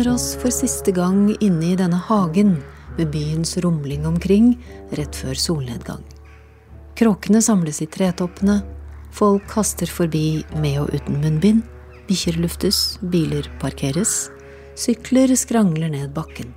[0.00, 2.62] befinner oss for siste gang inne i denne hagen
[2.96, 4.56] med byens rumling omkring
[4.96, 6.00] rett før solnedgang.
[6.96, 8.62] Kråkene samles i tretoppene,
[9.12, 11.62] folk kaster forbi med og uten munnbind,
[12.08, 14.30] bikkjer luftes, biler parkeres,
[14.74, 16.54] sykler skrangler ned bakken.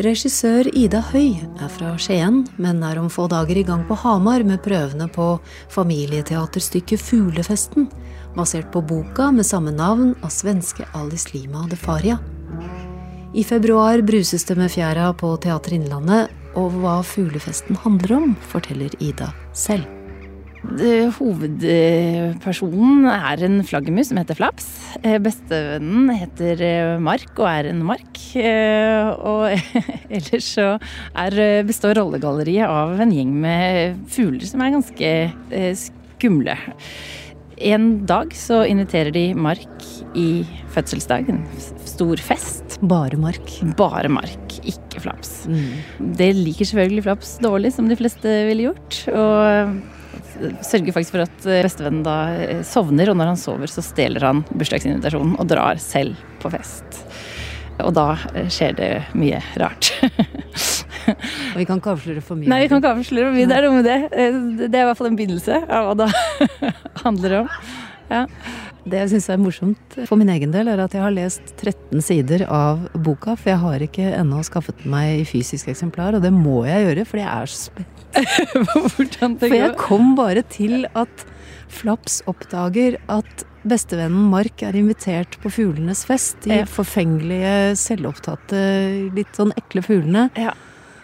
[0.00, 4.46] Regissør Ida Høy er fra Skien, men er om få dager i gang på Hamar
[4.46, 5.40] med prøvene på
[5.74, 7.90] familieteaterstykket Fuglefesten,
[8.36, 12.18] basert på boka med samme navn av svenske Alice Lima de Faria.
[13.34, 18.90] I februar bruses det med fjæra på Teater Innlandet, og hva fuglefesten handler om, forteller
[18.98, 19.86] Ida selv.
[20.60, 24.66] Hovedpersonen er en flaggermus som heter Flaps.
[25.00, 28.18] Eh, bestevennen heter eh, Mark og er en mark.
[28.36, 29.56] Eh, og
[30.16, 30.78] ellers så
[31.16, 35.10] er, består rollegalleriet av en gjeng med fugler som er ganske
[35.80, 36.56] skumle.
[37.60, 39.84] En dag så inviterer de Mark
[40.16, 41.42] i fødselsdagen.
[41.84, 42.78] stor fest.
[42.80, 43.52] Bare Mark?
[43.76, 45.46] Bare Mark, ikke Flaps.
[45.46, 46.14] Mm.
[46.16, 49.02] Det liker selvfølgelig Flaps dårlig, som de fleste ville gjort.
[49.12, 49.74] Og
[50.64, 54.24] sørger faktisk for at eh, bestevennen da eh, sovner, og når han sover, så stjeler
[54.24, 57.02] han bursdagsinvitasjonen og drar selv på fest.
[57.80, 59.92] Og da eh, skjer det mye rart.
[61.50, 62.50] og vi kan ikke avsløre for mye?
[62.52, 63.50] Nei, vi kan ikke avsløre for mye.
[63.50, 64.00] Det er noe med det.
[64.64, 66.10] Det er i hvert fall en begynnelse av hva det
[67.04, 67.54] handler om.
[68.10, 68.24] Ja.
[68.80, 72.00] Det jeg syns er morsomt for min egen del, er at jeg har lest 13
[72.04, 73.36] sider av boka.
[73.36, 77.20] For jeg har ikke ennå skaffet meg fysisk eksemplar, og det må jeg gjøre, for
[77.20, 78.06] jeg er så spent.
[79.44, 81.26] for jeg kom bare til at
[81.70, 86.40] Flaps oppdager at bestevennen Mark er invitert på fuglenes fest.
[86.48, 88.62] De forfengelige, selvopptatte,
[89.14, 90.26] litt sånn ekle fuglene.
[90.40, 90.56] Ja.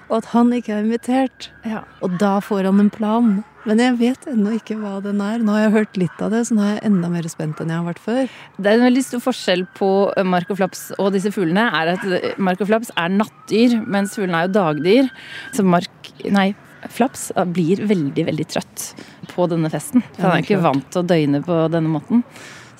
[0.07, 1.51] Og at han ikke er invitert.
[1.67, 1.83] Ja.
[2.05, 3.31] Og da får han en plan.
[3.67, 5.41] Men jeg vet ennå ikke hva den er.
[5.43, 7.73] Nå har jeg hørt litt av det, så nå er jeg enda mer spent enn
[7.73, 8.37] jeg har vært før.
[8.61, 9.89] Det er en veldig stor forskjell på
[10.31, 11.67] Mark og Flaps og disse fuglene.
[11.75, 15.11] er at Mark og Flaps er nattdyr, mens fuglene er jo dagdyr.
[15.57, 16.53] Så Mark, nei,
[16.95, 18.93] Flaps blir veldig, veldig trøtt
[19.33, 20.07] på denne festen.
[20.15, 22.23] For han er ikke vant til å døgne på denne måten.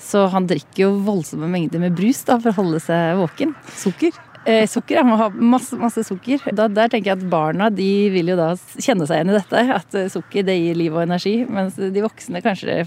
[0.07, 3.51] Så han drikker jo voldsomme mengder med brus da, for å holde seg våken.
[3.75, 4.15] Sukker?
[4.47, 6.45] Eh, sukker, jeg må ha masse, masse sukker.
[6.55, 9.63] Da, der tenker jeg at barna de vil jo da kjenne seg igjen i dette.
[9.75, 11.41] At eh, sukker det gir liv og energi.
[11.51, 12.77] Mens de voksne kanskje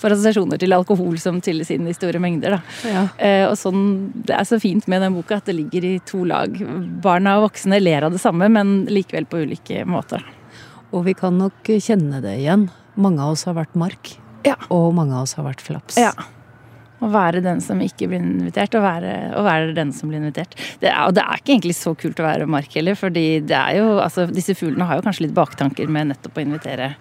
[0.00, 2.56] får assosiasjoner til alkohol som tylles inn i store mengder.
[2.88, 3.04] Ja.
[3.20, 3.84] Eh, og sånn,
[4.24, 6.56] Det er så fint med den boka at det ligger i to lag.
[7.04, 10.24] Barna og voksne ler av det samme, men likevel på ulike måter.
[10.96, 12.70] Og vi kan nok kjenne det igjen.
[12.96, 14.16] Mange av oss har vært Mark.
[14.48, 14.56] Ja.
[14.72, 16.00] Og mange av oss har vært Flaps.
[16.00, 16.14] Ja.
[17.00, 20.56] Å være den som ikke blir invitert, og være, og være den som blir invitert.
[20.82, 23.56] Det er, og det er ikke egentlig så kult å være Mark heller, fordi det
[23.56, 26.92] er jo, altså, disse fuglene har jo kanskje litt baktanker med nettopp å invitere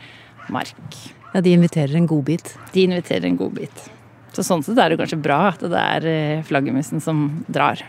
[0.53, 0.99] Mark.
[1.33, 2.55] Ja, de inviterer en godbit.
[2.73, 3.89] De inviterer en godbit.
[4.33, 7.81] Så sånn sett er det kanskje bra at det er eh, flaggermusen som drar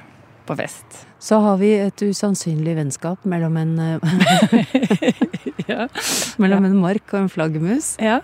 [0.49, 1.05] på fest.
[1.23, 3.77] Så har vi et usannsynlig vennskap mellom en
[5.71, 5.87] ja.
[6.41, 7.95] Mellom en mark og en flaggermus.
[8.03, 8.19] Ja.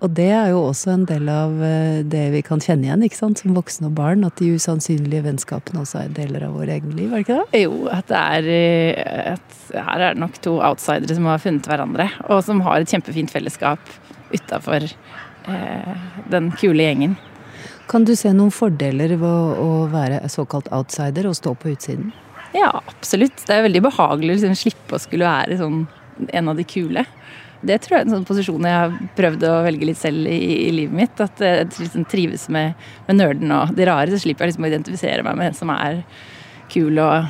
[0.00, 3.18] Og det er jo også en del av eh, det vi kan kjenne igjen ikke
[3.18, 3.42] sant?
[3.42, 4.24] som voksne og barn.
[4.24, 7.60] At de usannsynlige vennskapene også er deler av våre egne liv, er det ikke det?
[7.66, 11.68] Jo, at det er eh, at Her er det nok to outsidere som har funnet
[11.68, 13.92] hverandre, og som har et kjempefint fellesskap
[14.32, 15.92] utafor eh,
[16.32, 17.18] den kule gjengen.
[17.90, 22.12] Kan du se noen fordeler ved å være såkalt outsider og stå på utsiden?
[22.54, 23.44] Ja, absolutt.
[23.46, 25.84] Det er veldig behagelig å liksom, slippe å skulle være sånn,
[26.32, 27.04] en av de kule.
[27.60, 30.38] Det tror jeg er en sånn posisjon jeg har prøvd å velge litt selv i,
[30.68, 31.20] i livet mitt.
[31.20, 32.78] At jeg liksom trives med,
[33.08, 34.12] med nerden og de rare.
[34.12, 36.00] Så slipper jeg liksom å identifisere meg med en som er
[36.72, 37.28] kul og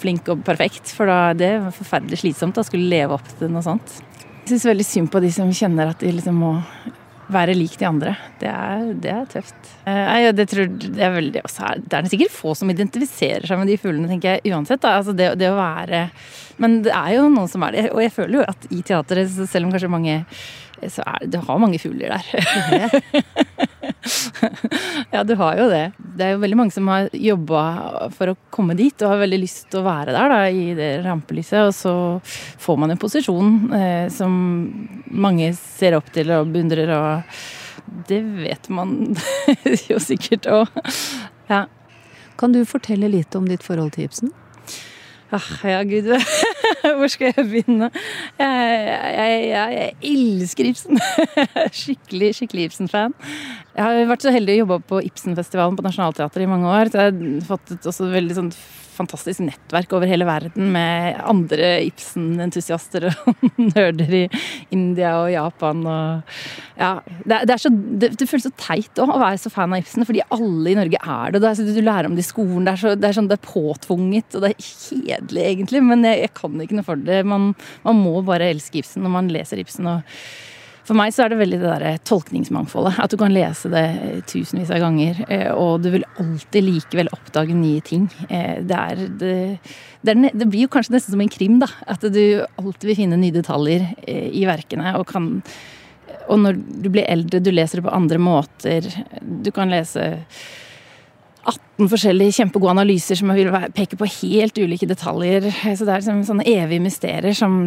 [0.00, 0.94] flink og perfekt.
[0.96, 3.98] For da det er forferdelig slitsomt å skulle leve opp til noe sånt.
[4.42, 6.56] Jeg syns veldig synd på de som kjenner at de liksom må
[7.34, 8.14] være lik de andre.
[8.40, 9.70] Det er, det er tøft.
[9.88, 13.78] Eh, det, tror, det, er veldig, det er sikkert få som identifiserer seg med de
[13.80, 14.86] fuglene, tenker jeg, uansett.
[14.88, 16.06] Altså det, det, å være
[16.62, 17.86] Men det er jo noen som er det.
[17.92, 20.20] Og jeg føler jo at i teatret, selv om kanskje mange
[20.90, 23.68] så er, det har mange fugler der.
[25.14, 25.84] ja, du har jo det.
[26.16, 27.62] Det er jo veldig mange som har jobba
[28.16, 30.90] for å komme dit og har veldig lyst til å være der da, i det
[31.06, 31.68] rampelyset.
[31.68, 31.94] Og så
[32.62, 34.32] får man en posisjon eh, som
[35.06, 39.14] mange ser opp til og beundrer, og det vet man
[39.90, 40.82] jo sikkert òg.
[41.50, 41.66] Ja.
[42.40, 44.32] Kan du fortelle litt om ditt forhold til Ibsen?
[45.32, 46.10] Ah, ja, gud.
[46.98, 47.88] Hvor skal jeg begynne?
[48.36, 48.80] Jeg,
[49.16, 51.00] jeg, jeg, jeg elsker Ibsen.
[51.82, 53.14] skikkelig skikkelig Ibsen-fan.
[53.72, 56.92] Jeg har vært så heldig å jobbe på Ibsenfestivalen på Nationaltheatret i mange år.
[56.92, 58.52] Så jeg har fått et også veldig sånn
[58.92, 64.22] fantastisk nettverk over hele verden med andre Ibsen-entusiaster og nerder i
[64.74, 66.36] India og Japan og
[66.78, 66.92] Ja.
[67.24, 70.06] Det, det, så, det, det føles så teit også, å være så fan av Ibsen,
[70.08, 71.42] fordi alle i Norge er det.
[71.46, 72.64] er, du lærer om det i skolen.
[72.66, 75.82] Det er, så, det er, sånn, det er påtvunget, og det er kjedelig, egentlig.
[75.86, 77.20] Men jeg, jeg kan ikke noe for det.
[77.28, 77.52] Man,
[77.86, 79.90] man må bare elske Ibsen når man leser Ibsen.
[79.92, 80.16] og
[80.82, 82.96] for meg så er det veldig det der tolkningsmangfoldet.
[83.04, 83.84] At du kan lese det
[84.30, 88.08] tusenvis av ganger, eh, og du vil alltid likevel oppdage nye ting.
[88.28, 89.36] Eh, det, er, det,
[90.02, 91.70] det, er, det blir jo kanskje nesten som en krim, da.
[91.86, 94.96] At du alltid vil finne nye detaljer eh, i verkene.
[94.98, 95.30] Og, kan,
[96.26, 98.90] og når du blir eldre, du leser det på andre måter.
[99.22, 100.16] Du kan lese
[101.46, 105.46] 18 forskjellige kjempegode analyser som vil peke på helt ulike detaljer.
[105.62, 107.60] Så det er liksom sånne evige mysterier som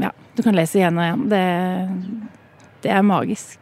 [0.00, 1.28] ja, du kan lese igjen og igjen.
[1.32, 2.31] Det
[2.82, 3.58] det er magisk.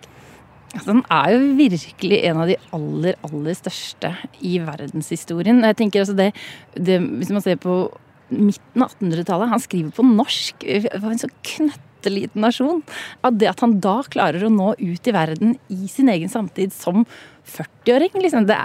[0.70, 4.12] Altså, den er jo virkelig en av de aller, aller største
[4.46, 5.64] i verdenshistorien.
[5.66, 6.30] Jeg tenker altså det,
[6.76, 7.82] det Hvis man ser på
[8.30, 10.62] midten av 1800-tallet, han skriver på norsk.
[10.62, 12.84] Det var en så knøtteliten nasjon.
[13.26, 16.74] At det at han da klarer å nå ut i verden i sin egen samtid
[16.76, 17.02] som
[17.50, 18.14] 40-åring.
[18.24, 18.46] Liksom.
[18.48, 18.58] Det,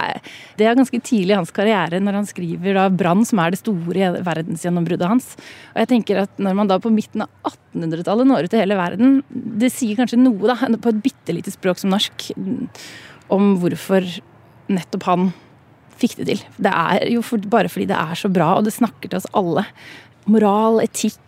[0.58, 3.60] det, er ganske tidlig i hans karriere når han skriver da 'Brann', som er det
[3.62, 5.32] store verdensgjennombruddet hans.
[5.74, 7.30] Og jeg tenker at Når man da på midten av
[7.74, 11.52] 1800-tallet når ut til hele verden, det sier kanskje noe da, på et bitte lite
[11.54, 12.30] språk som norsk
[13.32, 14.04] om hvorfor
[14.72, 15.30] nettopp han
[16.00, 16.42] fikk det til.
[16.60, 19.30] Det er jo for, bare fordi det er så bra, og det snakker til oss
[19.36, 19.64] alle.
[20.26, 21.20] Moral, etikk,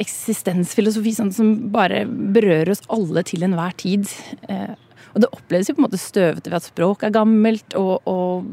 [0.00, 4.08] eksistensfilosofi, sånn som bare berører oss alle til enhver tid.
[5.14, 8.48] Og det oppleves jo på en måte støvete ved at språk er gammelt, og, og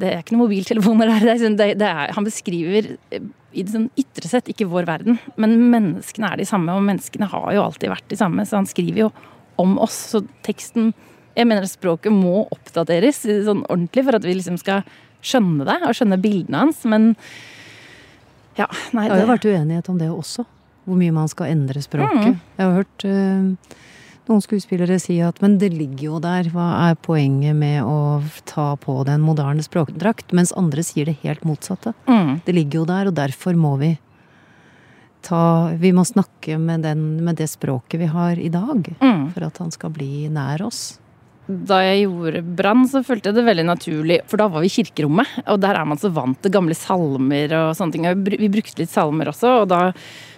[0.00, 1.24] det er ikke noen mobiltelefoner der.
[1.24, 4.68] Det er, sånn, det, det er, han beskriver eh, i det sånn ytre sett ikke
[4.70, 8.46] vår verden, men menneskene er de samme, og menneskene har jo alltid vært de samme,
[8.46, 9.10] så han skriver jo
[9.62, 9.96] om oss.
[10.14, 10.92] Så teksten
[11.34, 14.84] Jeg mener at språket må oppdateres sånn ordentlig for at vi liksom skal
[15.24, 17.14] skjønne det, og skjønne bildene hans, men
[18.54, 20.44] ja, nei Det har jo vært uenighet om det også.
[20.84, 22.36] Hvor mye man skal endre språket.
[22.36, 22.40] Mm.
[22.58, 23.78] Jeg har hørt uh,
[24.30, 28.72] noen skuespillere sier at men det ligger jo der, hva er poenget med å ta
[28.80, 30.32] på det en moderne språkdrakt?
[30.36, 31.94] Mens andre sier det helt motsatte.
[32.08, 32.40] Mm.
[32.46, 33.94] Det ligger jo der, og derfor må vi
[35.24, 39.30] ta Vi må snakke med, den, med det språket vi har i dag, mm.
[39.32, 40.98] for at han skal bli nær oss.
[41.44, 44.74] Da jeg gjorde Brann, så følte jeg det veldig naturlig, for da var vi i
[44.78, 45.32] kirkerommet.
[45.52, 48.06] Og der er man så vant til gamle salmer og sånne ting.
[48.40, 49.82] Vi brukte litt salmer også, og da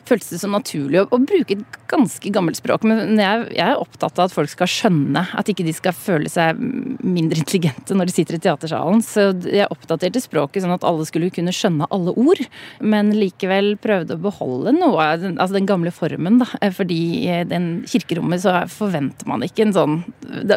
[0.08, 2.84] føltes det så naturlig å, å, bruke et ganske gammelt språk.
[2.86, 6.30] Men jeg, jeg, er opptatt av at folk skal skjønne, at ikke de skal føle
[6.32, 9.02] seg mindre intelligente når de sitter i teatersalen.
[9.04, 12.42] Så jeg oppdaterte språket sånn at alle skulle kunne skjønne alle ord.
[12.80, 16.50] Men likevel prøvde å beholde noe av den, altså den gamle formen, da.
[16.76, 20.00] Fordi i den kirkerommet så forventer man ikke en sånn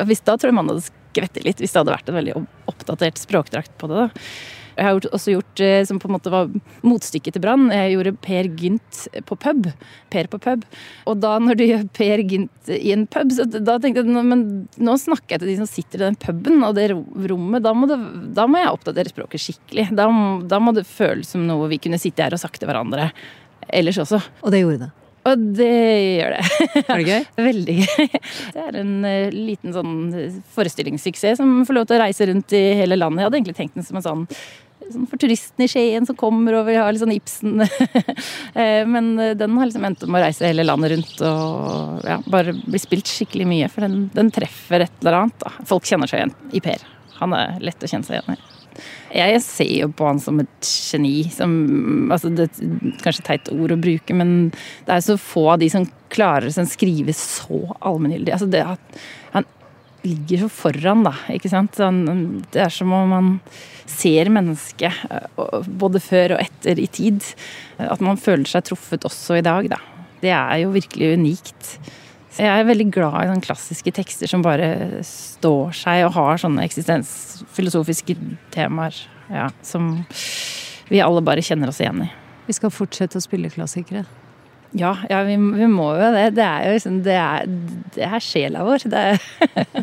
[0.07, 3.19] Hvis da tror jeg man hadde skvettet litt, hvis det hadde vært en veldig oppdatert
[3.22, 4.07] språkdrakt på det.
[4.07, 4.24] da.
[4.80, 6.52] Jeg har også gjort eh, som på en måte var
[6.88, 7.68] motstykket til Brann.
[7.74, 9.68] Jeg gjorde Per Gynt på pub.
[10.14, 10.64] Per på pub.
[11.10, 14.46] Og da når du gjør Per Gynt i en pub, så da tenkte jeg men
[14.80, 17.66] nå snakker jeg til de som sitter i den puben og det rommet.
[17.66, 18.00] Da må, det,
[18.38, 19.90] da må jeg oppdatere språket skikkelig.
[20.00, 20.08] Da,
[20.50, 23.12] da må det føles som noe vi kunne sitte her og sagt til hverandre
[23.70, 24.22] ellers også.
[24.42, 24.94] Og det gjorde det?
[25.28, 25.74] Og det
[26.20, 26.46] gjør det.
[26.80, 27.26] Er det gøy?
[27.50, 28.08] Veldig gøy.
[28.56, 29.94] Det er en uh, liten sånn
[30.56, 33.22] forestillingssuksess som får lov til å reise rundt i hele landet.
[33.22, 34.26] Jeg hadde egentlig tenkt den som en sånn
[34.94, 37.63] sånn for turistene i Skien som kommer og vil ha litt sånn Ibsen.
[38.59, 42.18] Eh, men eh, den har liksom endt om å reise hele landet rundt og ja,
[42.28, 43.68] bare bli spilt skikkelig mye.
[43.71, 45.37] For den, den, treffer et eller annet.
[45.44, 45.52] Da.
[45.69, 46.83] Folk kjenner seg igjen i Per.
[47.19, 48.57] Han er lett å kjenne seg igjen i.
[49.14, 51.14] Jeg ser jo på han som et geni.
[51.33, 51.54] Som,
[52.14, 54.52] altså det er kanskje teit ord å bruke, men
[54.87, 58.35] det er så få av de som klarer å skrive så allmenngyldig.
[58.35, 59.02] Altså det at
[60.06, 61.13] ligger så foran, da.
[61.33, 61.79] ikke sant?
[62.53, 63.31] Det er som om man
[63.89, 67.25] ser mennesket eh, både før og etter i tid.
[67.81, 69.81] At man føler seg truffet også i dag, da.
[70.19, 71.73] Det er jo virkelig unikt.
[72.39, 76.63] Jeg er veldig glad i sånne klassiske tekster som bare står seg og har sånne
[76.68, 78.15] eksistensfilosofiske
[78.53, 78.95] temaer
[79.27, 79.97] ja, som
[80.89, 82.09] vi alle bare kjenner oss igjen i.
[82.47, 84.06] Vi skal fortsette å spille klassikere.
[84.78, 86.26] Ja, ja vi, vi, må jo det.
[86.38, 87.47] Det er jo liksom Det er,
[87.95, 88.85] det er sjela vår.
[88.92, 89.23] Det er,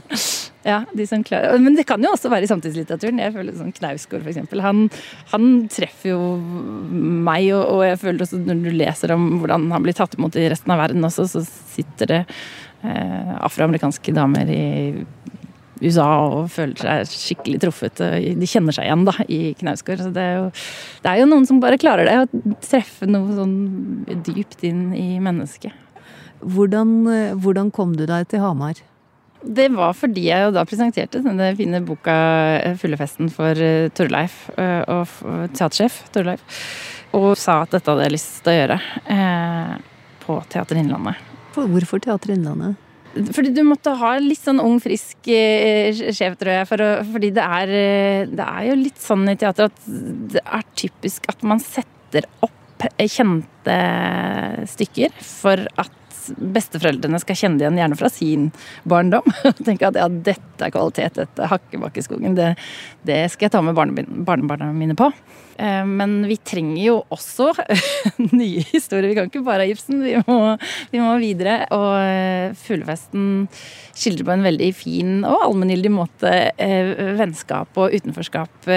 [0.70, 3.22] ja, de som klarer Men det kan jo også være i samtidslitteraturen.
[3.22, 4.54] Jeg føler sånn Knausgård, f.eks.
[4.62, 4.86] Han,
[5.32, 9.86] han treffer jo meg, og, og, jeg føler også når du leser om hvordan han
[9.86, 11.42] blir tatt imot i resten av verden også, så
[11.74, 12.22] sitter det
[12.86, 14.64] eh, afroamerikanske damer i
[15.82, 18.00] USA og føler seg skikkelig truffet.
[18.40, 20.06] De kjenner seg igjen da, i Knausgård.
[20.06, 20.50] Så det er, jo,
[21.04, 23.56] det er jo noen som bare klarer det, å treffe noe sånn
[24.26, 25.74] dypt inn i mennesket.
[26.40, 26.98] Hvordan,
[27.40, 28.80] hvordan kom du deg til Hamar?
[29.46, 32.14] Det var fordi jeg jo da presenterte denne fine boka
[32.80, 35.06] 'Fuglefesten' for eh, Torleif, eh, og
[35.54, 36.42] teatersjef Torleif.
[37.12, 38.80] og sa at dette hadde jeg lyst til å gjøre
[39.14, 39.76] eh,
[40.24, 41.22] på Teater Innlandet.
[41.54, 42.76] Hvorfor Teater Innlandet?
[43.32, 46.68] Fordi du måtte ha litt sånn ung, frisk eh, sjef, tror jeg.
[46.68, 49.86] For å, fordi det er, eh, det er jo litt sånn i teater at
[50.34, 53.76] det er typisk at man setter opp kjente
[54.68, 58.50] stykker for at besteforeldrene skal kjenne igjen, gjerne fra sin
[58.88, 59.26] barndom.
[59.66, 62.36] Tenke at ja, dette er kvalitet, dette Hakkebakkeskogen.
[62.38, 62.52] Det,
[63.06, 65.10] det skal jeg ta med barnebarna mine på.
[65.56, 67.52] Eh, men vi trenger jo også
[68.40, 69.10] nye historier.
[69.10, 70.40] Vi kan ikke bare ha Ibsen, vi må,
[70.92, 71.62] vi må videre.
[71.76, 73.46] Og eh, Fuglefesten
[73.96, 78.70] skildrer på en veldig fin og allmenngyldig måte eh, vennskap og utenforskap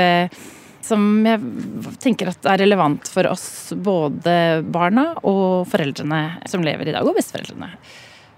[0.86, 6.96] som jeg tenker at er relevant for oss, både barna og foreldrene som lever i
[6.96, 7.74] dag, og besteforeldrene.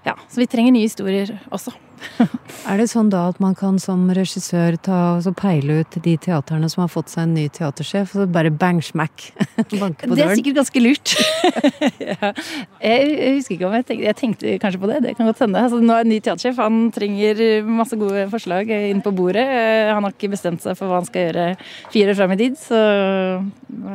[0.05, 1.73] Ja, Så vi trenger nye historier også.
[2.71, 6.69] er det sånn da at man kan som regissør ta og peile ut de teaterne
[6.71, 9.27] som har fått seg en ny teatersjef, og så bare bang smack
[9.81, 10.17] banke på døren?
[10.17, 11.13] Det er sikkert ganske lurt.
[12.11, 12.33] ja.
[12.81, 14.99] jeg, husker ikke om jeg tenkte, jeg tenkte kanskje på det.
[15.05, 15.65] Det kan godt hende.
[15.69, 16.61] Altså, nå er en ny teatersjef.
[16.61, 19.45] Han trenger masse gode forslag inn på bordet.
[19.93, 21.49] Han har ikke bestemt seg for hva han skal gjøre
[21.93, 22.85] fire år fram i tid, så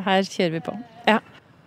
[0.06, 0.78] her kjører vi på.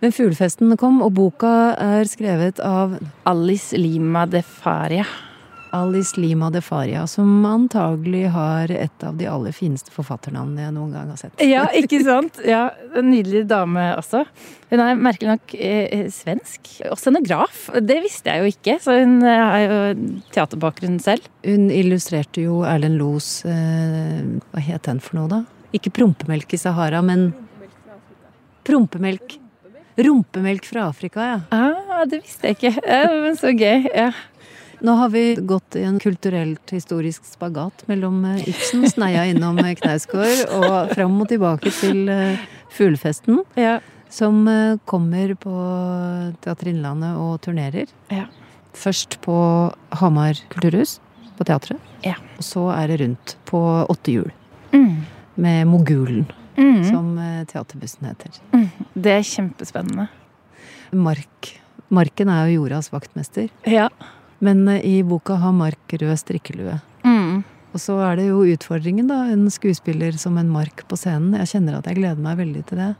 [0.00, 2.96] Men fuglefesten kom, og boka er skrevet av
[3.28, 5.04] Alice Lima de Faria.
[5.76, 10.94] Alice Lima de Faria, som antagelig har et av de aller fineste forfatternavnene jeg noen
[10.96, 11.44] gang har sett.
[11.44, 12.40] Ja, ikke sant?
[12.48, 14.24] Ja, En nydelig dame også.
[14.72, 16.72] Hun er merkelig nok eh, svensk.
[16.88, 17.68] Og scenograf.
[17.78, 19.78] Det visste jeg jo ikke, så hun har jo
[20.34, 21.28] teaterbakgrunn selv.
[21.46, 25.44] Hun illustrerte jo Erlend Los eh, Hva het den for noe, da?
[25.76, 27.28] Ikke Prompemelk i Sahara, men
[28.66, 29.38] Prompemelk.
[30.06, 31.38] Rumpemelk fra Afrika, ja.
[31.52, 32.74] Ah, det visste jeg ikke.
[33.24, 33.88] Men så gøy.
[33.94, 34.10] ja.
[34.80, 39.74] Nå har vi gått i en kulturelt historisk spagat mellom eh, Ibsen, sneia innom eh,
[39.76, 42.40] Knausgård, og fram og tilbake til uh,
[42.72, 43.42] Fuglefesten.
[43.60, 43.78] Ja.
[44.10, 44.42] Som
[44.90, 45.52] kommer på
[46.42, 47.92] Teater Innlandet og turnerer.
[48.10, 48.24] Ja.
[48.74, 49.36] Først på
[50.00, 50.96] Hamar kulturhus,
[51.36, 51.78] på teatret.
[52.02, 52.16] Ja.
[52.40, 54.32] Og så er det rundt på Åtte hjul.
[54.72, 55.04] Mm.
[55.44, 56.26] Med Mogulen
[56.56, 56.84] mm.
[56.88, 58.40] som eh, teaterbussen heter.
[58.54, 58.68] Mm.
[58.94, 60.08] Det er kjempespennende.
[60.90, 61.52] Mark.
[61.90, 63.50] Marken er jo jordas vaktmester.
[63.68, 63.88] Ja.
[64.38, 66.78] Men eh, i boka har Mark rød strikkelue.
[67.04, 67.42] Mm.
[67.70, 69.22] Og så er det jo utfordringen, da.
[69.30, 71.36] En skuespiller som en Mark på scenen.
[71.42, 72.90] Jeg kjenner at jeg gleder meg veldig til det.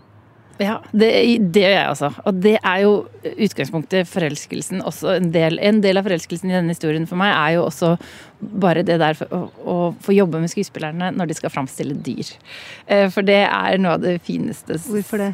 [0.60, 1.08] Ja, det,
[1.54, 2.10] det, gjør jeg også.
[2.28, 2.92] Og det er jo
[3.46, 5.14] utgangspunktet forelskelsen også.
[5.16, 7.94] En del, en del, av forelskelsen i denne historien for meg er jo også
[8.40, 12.32] bare det der å, å få jobbe med skuespillerne når de skal framstille dyr.
[12.86, 14.78] Eh, for det er noe av det fineste.
[14.86, 15.32] Hvorfor det?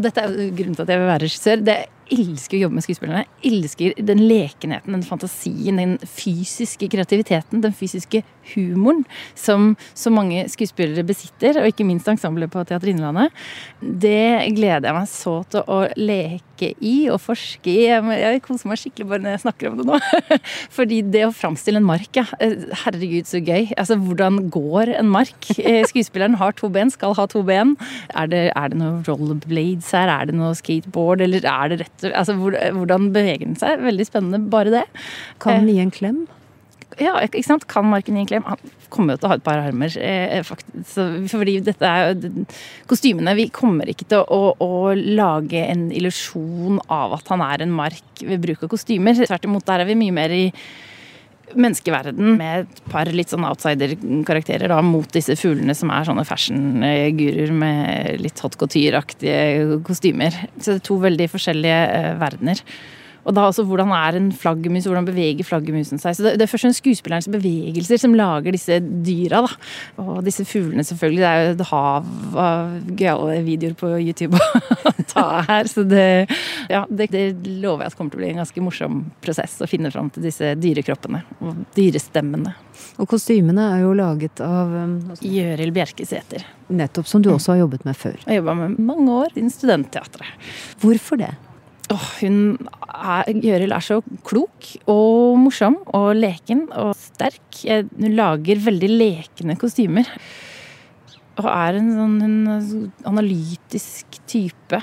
[0.00, 1.64] Dette er grunnen til at jeg vil være regissør.
[1.66, 1.78] Det
[2.12, 3.24] elsker å jobbe med skuespillerne.
[3.42, 8.22] Jeg elsker den lekenheten, den fantasien, den fysiske kreativiteten, den fysiske
[8.52, 9.02] humoren
[9.34, 13.34] som så mange skuespillere besitter, og ikke minst ensemblet på Teater Innlandet.
[13.80, 17.88] Det gleder jeg meg så til å leke i og forske i.
[17.90, 20.00] Jeg koser meg skikkelig bare når jeg snakker om det nå.
[20.76, 22.26] Fordi det å framstille en mark, ja.
[22.84, 23.72] Herregud, så gøy.
[23.76, 25.50] Altså, hvordan går en mark?
[25.66, 27.74] Eh, skuespilleren har to ben, skal ha to ben.
[28.14, 30.12] Er det, er det noe rollerblades her?
[30.12, 31.24] Er det noe skateboard?
[31.26, 33.82] Eller er det rett Altså, hvordan beveger den seg?
[33.82, 34.86] Veldig spennende, bare det.
[35.42, 36.24] Kan den gi en klem?
[37.02, 37.66] Ja, ikke sant?
[37.68, 38.46] Kan marken gi en klem?
[38.46, 38.60] Han
[38.92, 39.92] kommer jo til å ha et par armer.
[40.00, 41.28] Eh, faktisk.
[41.32, 42.44] fordi dette er jo
[42.88, 47.66] Kostymene Vi kommer ikke til å, å, å lage en illusjon av at han er
[47.66, 49.18] en mark ved bruk av kostymer.
[49.18, 50.44] Tvert imot, der er vi mye mer i
[51.54, 57.54] menneskeverden med et par litt sånn outsider-karakterer da, mot disse fuglene som er sånne fashion-guruer
[57.54, 60.34] med litt hot couture-aktige kostymer.
[60.58, 62.62] Så det er to veldig forskjellige eh, verdener.
[63.26, 66.16] Og da også hvordan er en flaggermus, hvordan beveger flaggermusen seg.
[66.16, 69.42] Så det, det er først skuespillerens bevegelser som lager disse dyra.
[69.46, 69.50] da.
[70.02, 71.22] Og disse fuglene, selvfølgelig.
[71.22, 74.38] Det er jo et hav av gøyale videoer på YouTube
[74.90, 75.70] å ta her.
[75.70, 76.06] Så det,
[76.70, 77.26] ja, det, det,
[77.62, 80.26] lover jeg at kommer til å bli en ganske morsom prosess å finne fram til
[80.26, 82.54] disse dyrekroppene og dyrestemmene.
[83.00, 84.72] Og kostymene er jo laget av
[85.24, 86.44] Gjørild Gjøril Bjerkesæter.
[86.68, 88.16] Nettopp, som du også har jobbet med før.
[88.22, 90.48] Jeg har jobba med mange år innen studentteatret.
[90.82, 91.32] Hvorfor det?
[91.94, 93.28] Oh, hun er,
[93.62, 97.62] er så klok og morsom og leken og sterk.
[97.62, 100.10] Hun lager veldig lekne kostymer.
[101.36, 102.36] Og er en sånn en
[103.06, 104.80] analytisk type.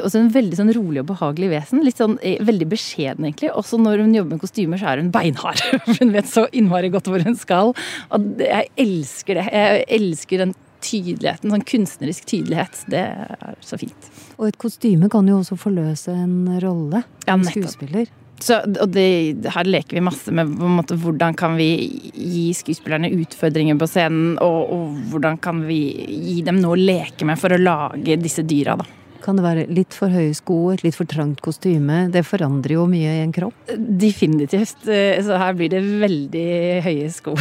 [0.00, 1.84] Også en veldig sånn rolig og behagelig vesen.
[1.84, 3.52] Litt sånn, eh, Veldig beskjeden, egentlig.
[3.52, 5.60] Også når hun jobber med kostymer, så er hun beinhard.
[6.00, 7.74] hun vet så innmari godt hvor hun skal.
[8.10, 9.46] Og jeg elsker det.
[9.52, 11.52] Jeg elsker den tydeligheten.
[11.52, 12.84] Sånn kunstnerisk tydelighet.
[12.90, 14.10] Det er så fint.
[14.38, 17.04] Og et kostyme kan jo også forløse en rolle.
[17.26, 18.10] Ja, en skuespiller.
[18.40, 21.74] Så, og det, her leker vi masse med måte, hvordan kan vi
[22.14, 27.28] gi skuespillerne utfordringer på scenen, og, og, hvordan kan vi gi dem noe å leke
[27.28, 28.88] med for å lage disse dyra, da.
[29.30, 32.08] Kan det være litt for høye sko, et litt for trangt kostyme?
[32.10, 33.54] Det forandrer jo mye i en kropp.
[33.78, 34.88] Definitivt.
[34.90, 36.48] Eh, så her blir det veldig
[36.82, 37.36] høye sko.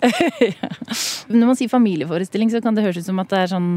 [0.42, 0.70] ja.
[1.30, 3.70] Når man sier familieforestilling, så kan det høres ut som at det er sånn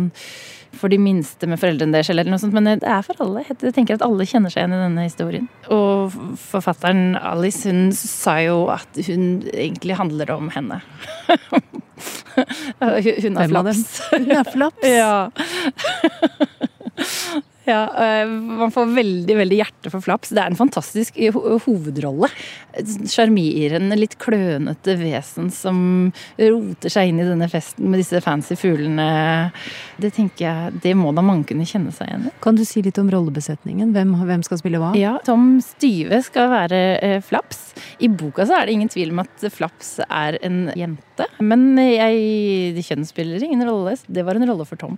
[0.82, 3.44] for de minste med foreldrene deres, eller noe sånt, men det er for alle.
[3.46, 5.50] Jeg tenker at alle kjenner seg igjen i denne historien.
[5.70, 10.82] Og forfatteren Alice, hun sa jo at hun egentlig handler om henne.
[12.82, 13.86] hun har flaps.
[14.16, 14.88] Hun har flaps.
[15.04, 16.50] ja.
[17.72, 20.34] Ja, eh, Man får veldig veldig hjerte for Flaps.
[20.36, 22.30] Det er en fantastisk hovedrolle.
[23.12, 29.52] Sjarmerende, litt klønete vesen som roter seg inn i denne festen med disse fancy fuglene.
[30.02, 32.36] Det tenker jeg, det må da mange kunne kjenne seg igjen i.
[32.44, 33.94] Kan du si litt om rollebesetningen?
[33.96, 34.94] Hvem, hvem skal spille hva?
[35.00, 37.72] Ja, Tom Styve skal være eh, Flaps.
[38.04, 41.28] I boka så er det ingen tvil om at Flaps er en jente.
[41.42, 43.96] Men jeg kjønnsspiller ingen rolle.
[44.08, 44.98] Det var en rolle for Tom.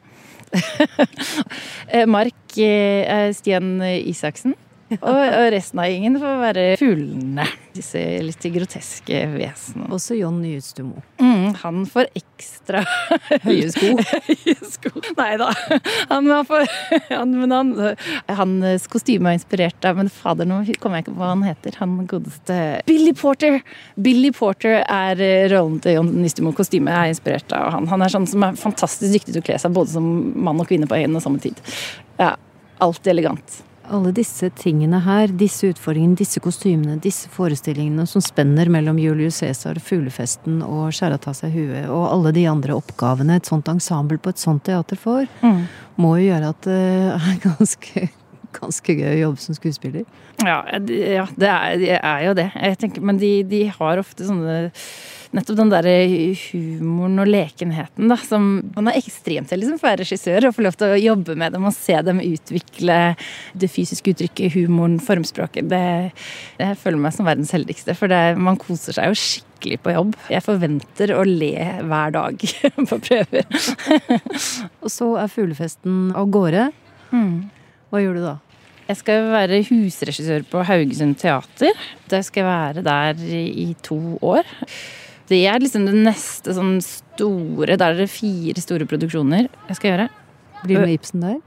[1.94, 4.56] Eh, Mark eh, Stian Isaksen.
[5.00, 5.20] Og,
[5.54, 7.46] resten av gjengen får være fuglene.
[7.74, 9.90] Disse litt groteske vesenene.
[9.96, 11.02] Også John Nyhetsdumo.
[11.18, 12.84] Mm, han får ekstra
[13.46, 13.96] Høye sko.
[14.28, 14.92] Høye sko.
[15.18, 15.50] Nei da.
[16.12, 16.68] Han, får,
[17.10, 17.74] han, men han,
[18.30, 21.80] hans kostyme er inspirert av Men fader, nå kommer jeg ikke på hva han heter.
[21.82, 22.60] Han godeste
[22.90, 23.60] Billy Porter!
[23.96, 26.54] Billy Porter er eh, rollen til John Nyhetsdumo.
[26.58, 27.90] Kostymet er inspirert av han.
[27.92, 30.10] Han er sånn som er fantastisk dyktig til å kle seg både som
[30.46, 31.58] mann og kvinne på en og samme tid.
[32.22, 32.36] Ja,
[32.84, 39.00] Alltid elegant alle disse tingene her, disse utfordringene, disse kostymene, disse forestillingene som spenner mellom
[39.02, 43.70] Julius Cæsar, fuglefesten og skjæra ta seg huet, og alle de andre oppgavene et sånt
[43.72, 45.64] ensemble på et sånt teater får, mm.
[46.04, 46.82] må jo gjøre at det
[47.14, 48.08] er ganske,
[48.56, 50.06] ganske gøy å jobbe som skuespiller.
[50.44, 52.50] Ja, ja det, er, det, er, jo det.
[52.82, 54.70] Tenker, men de, de har ofte sånne
[55.34, 55.88] nettopp den der
[56.52, 60.66] humoren og lekenheten, da, som Man er ekstremt heldig for å være regissør og få
[60.66, 63.00] lov til å jobbe med dem og se dem utvikle
[63.58, 65.70] det fysiske uttrykket, humoren, formspråket.
[65.72, 65.82] Det,
[66.60, 70.14] jeg føler meg som verdens heldigste, for det, man koser seg jo skikkelig på jobb.
[70.34, 71.56] Jeg forventer å le
[71.90, 72.48] hver dag
[72.92, 73.50] på prøver.
[74.84, 76.70] og så er fuglefesten av gårde.
[77.14, 77.38] Mm.
[77.94, 78.38] Hva gjør du da?
[78.88, 81.78] Jeg skal være husregissør på Haugesund teater.
[82.10, 84.50] Jeg skal være der i to år.
[85.30, 89.92] Det er liksom det neste sånn store Der er det fire store produksjoner jeg skal
[89.92, 90.10] gjøre.
[90.64, 91.38] Blir det med Ibsen der?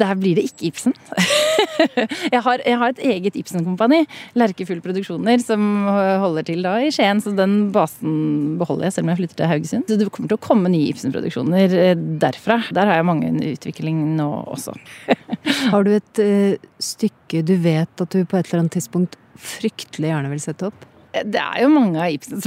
[0.00, 0.96] Der blir det ikke Ibsen.
[2.34, 4.02] jeg, har, jeg, har, et eget Ibsen-kompani,
[4.38, 7.22] Lerkefugl Produksjoner, som holder til da i Skien.
[7.24, 9.88] Så den basen beholder jeg selv om jeg flytter til Haugesund.
[9.88, 12.60] Så det kommer til å komme nye Ibsen-produksjoner eh, derfra.
[12.74, 14.76] Der har jeg mange utvikling nå også.
[15.72, 20.10] har du et uh, stykke du vet at du på et eller annet tidspunkt fryktelig
[20.12, 20.86] gjerne vil sette opp?
[21.08, 22.44] Det er jo mange av Ibsens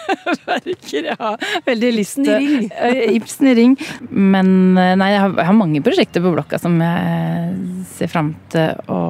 [0.48, 2.66] verker jeg har veldig lyst til.
[3.16, 3.76] Ibsen i ring.
[4.10, 9.00] Men eh, nei, jeg har, mange prosjekter på blokka som jeg ser fram til å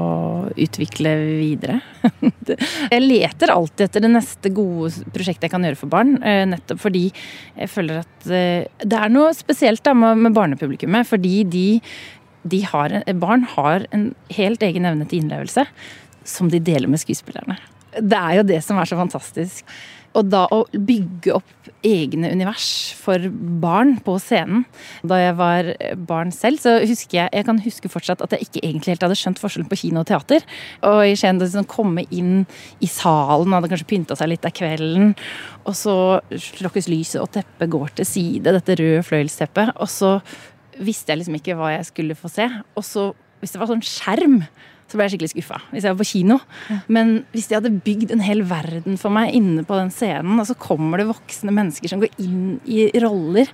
[0.61, 1.81] utvikle videre.
[2.91, 6.15] Jeg leter alltid etter det neste gode prosjektet jeg kan gjøre for barn.
[6.27, 11.09] Eh, nettopp fordi jeg føler at eh, det er noe spesielt da med barnepublikummet.
[11.09, 11.67] Fordi de,
[12.51, 15.67] de har, barn har en helt egen evne til innlevelse
[16.27, 17.61] som de deler med skuespillerne.
[17.97, 19.65] Det er jo det som er så fantastisk.
[20.19, 22.67] Og da å bygge opp egne univers
[22.99, 23.23] for
[23.63, 24.65] barn på scenen.
[25.07, 25.69] Da jeg var
[26.09, 29.19] barn selv, så husker jeg jeg kan huske fortsatt at jeg ikke egentlig helt hadde
[29.21, 30.43] skjønt forskjellen på kino og teater.
[30.89, 32.43] Og i Skien liksom komme inn
[32.83, 35.15] i salen, hadde kanskje pynta seg litt av kvelden.
[35.71, 35.95] Og så
[36.35, 39.77] slukkes lyset, og teppet går til side, dette røde fløyelsteppet.
[39.79, 40.17] Og så
[40.81, 42.51] visste jeg liksom ikke hva jeg skulle få se.
[42.75, 44.41] Og så, hvis det var sånn skjerm
[44.91, 46.41] så ble jeg skikkelig skuffa hvis jeg var på kino.
[46.91, 50.49] Men hvis de hadde bygd en hel verden for meg inne på den scenen, og
[50.49, 53.51] så kommer det voksne mennesker som går inn i roller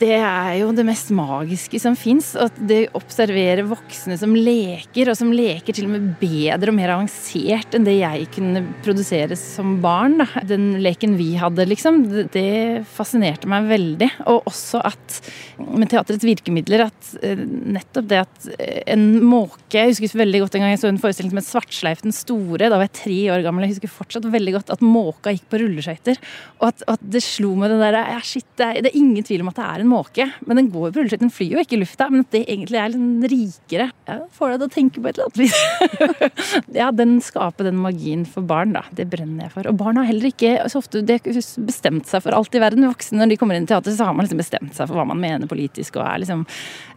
[0.00, 2.32] det er jo det mest magiske som fins.
[2.38, 6.92] At det observerer voksne som leker, og som leker til og med bedre og mer
[6.96, 10.18] avansert enn det jeg kunne produsere som barn.
[10.20, 10.44] Da.
[10.48, 12.02] Den leken vi hadde, liksom,
[12.34, 14.10] det fascinerte meg veldig.
[14.32, 15.20] Og også at
[15.56, 17.38] med teaterets virkemidler, at eh,
[17.76, 21.00] nettopp det at eh, en måke Jeg husker veldig godt en gang jeg så en
[21.00, 22.68] forestilling som het Svartsleif den store.
[22.68, 23.66] Da var jeg tre år gammel.
[23.66, 26.20] Jeg husker fortsatt veldig godt at måka gikk på rulleskøyter.
[26.60, 29.26] Og at, at, det slo meg det der ja, shit, det er, det er ingen
[29.26, 31.22] tvil om at det er en en måke, men den går på rulleskift.
[31.22, 33.88] Den flyr jo ikke i lufta, men at det egentlig er litt rikere.
[34.08, 36.64] Jeg får deg til å tenke på et eller annet vis.
[36.80, 38.84] ja, den skaper den magien for barn, da.
[38.96, 39.70] Det brenner jeg for.
[39.70, 42.88] Og barn har heller ikke så ofte bestemt seg for alt i verden.
[42.90, 45.06] Voksne, når de kommer inn i teater, så har man liksom bestemt seg for hva
[45.08, 46.44] man mener politisk, og er liksom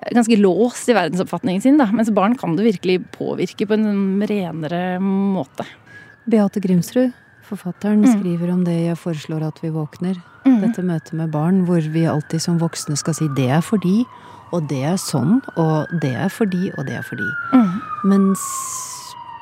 [0.09, 1.89] ganske låst i verdensoppfatningen sin, da.
[1.93, 5.67] Mens barn kan du virkelig påvirke på en renere måte.
[6.29, 7.13] Beate Grimsrud,
[7.49, 8.19] forfatteren, mm.
[8.19, 10.17] skriver om det jeg foreslår at vi våkner.
[10.45, 10.61] Mm.
[10.63, 14.05] Dette møtet med barn hvor vi alltid som voksne skal si 'det er fordi',
[14.51, 17.27] Og det er sånn, og det er fordi, og det er fordi.
[17.53, 17.81] Mm.
[18.09, 18.41] Mens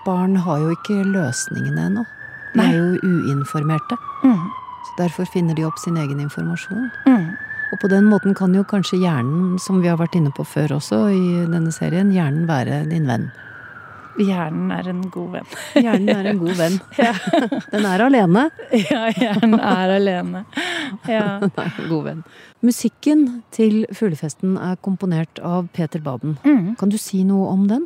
[0.06, 2.04] barn har jo ikke løsningene ennå.
[2.56, 3.98] De er jo uinformerte.
[4.24, 4.48] Mm.
[4.88, 6.90] Så derfor finner de opp sin egen informasjon.
[7.08, 7.38] Mm.
[7.72, 10.78] Og på den måten kan jo kanskje hjernen, som vi har vært inne på før
[10.78, 13.30] også i denne serien, hjernen være din venn.
[14.18, 15.50] Hjernen er en god venn.
[15.78, 16.78] Hjernen er en god venn.
[17.74, 18.48] Den er alene.
[18.74, 20.44] Ja, hjernen er alene.
[21.06, 21.26] Ja.
[21.44, 22.22] Den er en god venn.
[22.66, 26.38] Musikken til Fuglefesten er komponert av Peter Baden.
[26.46, 26.74] Mm.
[26.80, 27.86] Kan du si noe om den?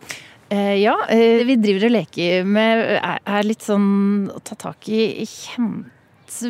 [0.51, 5.27] Eh, ja, eh, vi driver og leker med er litt sånn å ta tak i
[5.27, 5.91] kjent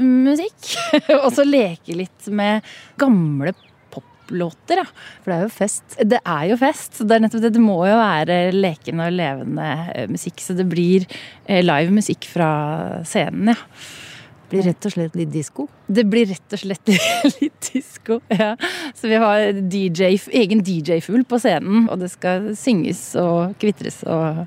[0.01, 0.75] musikk.
[1.23, 2.65] og så leke litt med
[3.01, 3.53] gamle
[4.31, 4.85] poplåter, ja.
[5.23, 5.97] For det er jo fest.
[5.99, 6.97] Det er jo fest.
[6.97, 7.53] så Det er nettopp det.
[7.53, 10.39] Det må jo være lekende og levende eh, musikk.
[10.41, 11.05] Så det blir
[11.45, 13.59] eh, live musikk fra scenen, ja.
[14.51, 15.65] Det blir rett og slett litt disko.
[15.87, 16.89] Det blir rett og slett
[17.39, 18.19] litt disko.
[18.27, 18.57] Ja.
[18.93, 24.43] Så vi har DJ, egen DJ-fugl på scenen, og det skal synges og kvitres og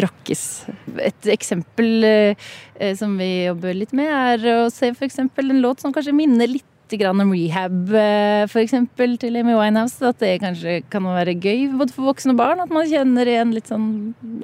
[0.00, 0.64] rockes.
[1.04, 5.92] Et eksempel eh, som vi jobber litt med, er å se eksempel en låt som
[5.92, 6.64] kanskje minner litt
[6.98, 8.52] grann om rehab, f.eks.
[8.52, 10.02] for eksempel, til Amy Winehouse.
[10.06, 13.54] At det kanskje kan være gøy både for voksne og barn, at man kjenner igjen
[13.54, 13.88] litt sånn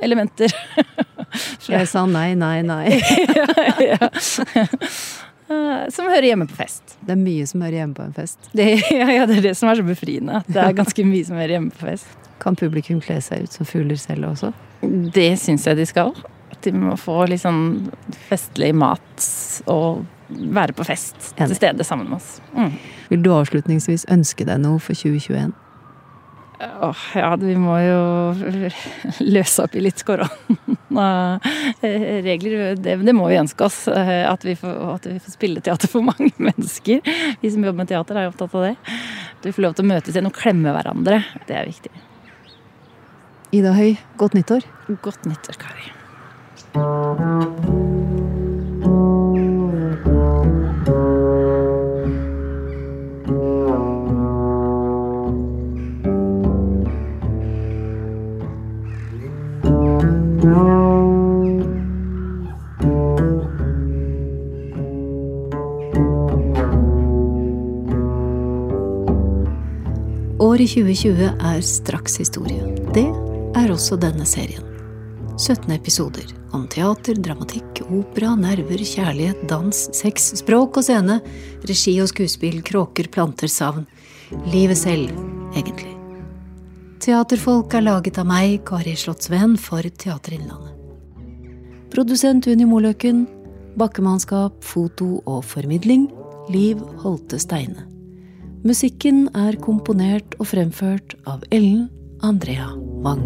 [0.04, 0.52] elementer.
[1.70, 3.00] Jeg sa nei, nei, nei.
[3.90, 3.98] ja.
[5.46, 6.96] Eh, Som hører hjemme på fest.
[7.06, 8.38] Det er mye som hører hjemme på en fest.
[8.56, 10.40] Det, ja, ja, det er det som er så befriende.
[10.42, 12.30] At det er ganske mye som hører hjemme på fest.
[12.42, 14.50] Kan publikum kle seg ut som fugler selv også?
[15.14, 16.12] Det syns jeg de skal.
[16.52, 17.88] At de må få litt sånn
[18.28, 19.26] festlig mat
[19.70, 21.48] og være på fest Enig.
[21.52, 22.30] til stede sammen med oss.
[22.56, 22.72] Mm.
[23.12, 25.52] Vil du avslutningsvis ønske deg noe for 2021?
[26.56, 28.32] Åh, ja, vi må jo
[29.28, 32.72] løse opp i litt koronaregler.
[32.80, 33.82] Det, det må vi ønske oss.
[33.92, 36.98] eh, At vi, får, at vi får spille teater for mange mennesker.
[37.42, 38.74] Vi som jobber med teater, er jo opptatt av det.
[39.36, 41.20] At vi får lov til å møtes igjen og klemme hverandre.
[41.46, 41.92] Det er viktig.
[43.60, 44.62] Ida Høy, godt nyttår.
[45.04, 45.92] Godt nyttår, Kari.
[70.66, 72.64] Året 2020 er straks historie.
[72.90, 73.05] Det
[73.55, 74.64] er også denne serien.
[75.38, 76.26] 17 episoder
[76.57, 81.20] om teater, dramatikk, opera, nerver, kjærlighet, dans, sex, språk og scene,
[81.70, 83.87] regi og skuespill, kråker, planter, savn.
[84.50, 85.14] Livet selv,
[85.55, 85.94] egentlig.
[86.98, 90.74] Teaterfolk er laget av meg, Kari Slottsveen, for Teater Innlandet.
[91.94, 93.29] Produsent Unni Moløkken.
[93.79, 96.09] Bakkemannskap, foto og formidling
[96.50, 97.92] Liv Holte Steine.
[98.66, 101.85] Musikken er komponert og fremført av Ellen
[102.26, 102.72] Andrea
[103.05, 103.22] Wang.